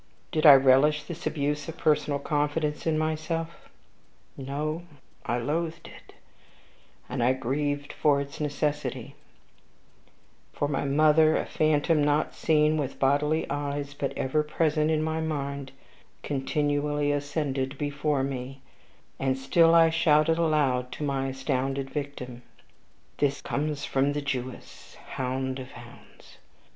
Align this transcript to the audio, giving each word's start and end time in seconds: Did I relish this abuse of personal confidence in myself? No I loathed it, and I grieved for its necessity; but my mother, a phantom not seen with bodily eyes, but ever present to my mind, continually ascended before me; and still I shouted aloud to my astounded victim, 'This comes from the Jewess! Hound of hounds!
Did 0.31 0.47
I 0.47 0.55
relish 0.55 1.03
this 1.03 1.27
abuse 1.27 1.69
of 1.69 1.77
personal 1.77 2.17
confidence 2.17 2.87
in 2.87 2.97
myself? 2.97 3.69
No 4.35 4.81
I 5.27 5.37
loathed 5.37 5.87
it, 5.87 6.15
and 7.07 7.21
I 7.21 7.33
grieved 7.33 7.93
for 7.93 8.19
its 8.19 8.39
necessity; 8.39 9.13
but 10.59 10.71
my 10.71 10.85
mother, 10.85 11.37
a 11.37 11.45
phantom 11.45 12.03
not 12.03 12.33
seen 12.33 12.77
with 12.77 12.97
bodily 12.97 13.45
eyes, 13.47 13.93
but 13.93 14.11
ever 14.17 14.41
present 14.41 14.87
to 14.89 14.97
my 14.99 15.21
mind, 15.21 15.71
continually 16.23 17.11
ascended 17.11 17.77
before 17.77 18.23
me; 18.23 18.61
and 19.19 19.37
still 19.37 19.75
I 19.75 19.91
shouted 19.91 20.39
aloud 20.39 20.91
to 20.93 21.03
my 21.03 21.27
astounded 21.27 21.91
victim, 21.91 22.41
'This 23.19 23.39
comes 23.43 23.85
from 23.85 24.13
the 24.13 24.21
Jewess! 24.23 24.95
Hound 25.09 25.59
of 25.59 25.73
hounds! 25.73 26.39